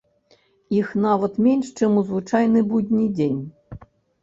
[0.77, 3.39] Іх нават менш, чым у звычайны будні дзень.